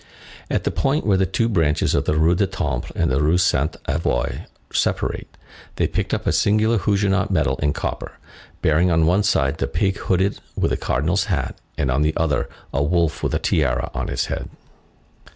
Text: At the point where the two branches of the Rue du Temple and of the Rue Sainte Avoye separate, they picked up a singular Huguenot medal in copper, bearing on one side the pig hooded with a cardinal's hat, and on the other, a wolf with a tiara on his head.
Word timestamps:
At 0.49 0.63
the 0.63 0.71
point 0.71 1.05
where 1.05 1.15
the 1.19 1.27
two 1.27 1.47
branches 1.47 1.93
of 1.93 2.05
the 2.05 2.15
Rue 2.15 2.33
du 2.33 2.47
Temple 2.47 2.85
and 2.95 3.11
of 3.11 3.19
the 3.19 3.23
Rue 3.23 3.37
Sainte 3.37 3.77
Avoye 3.87 4.47
separate, 4.73 5.27
they 5.75 5.85
picked 5.87 6.11
up 6.11 6.25
a 6.25 6.31
singular 6.31 6.79
Huguenot 6.79 7.29
medal 7.29 7.57
in 7.57 7.71
copper, 7.71 8.13
bearing 8.63 8.89
on 8.89 9.05
one 9.05 9.21
side 9.21 9.59
the 9.59 9.67
pig 9.67 9.97
hooded 9.97 10.39
with 10.55 10.71
a 10.71 10.75
cardinal's 10.75 11.25
hat, 11.25 11.55
and 11.77 11.91
on 11.91 12.01
the 12.01 12.15
other, 12.17 12.49
a 12.73 12.81
wolf 12.81 13.21
with 13.21 13.35
a 13.35 13.39
tiara 13.39 13.91
on 13.93 14.07
his 14.07 14.25
head. 14.25 14.49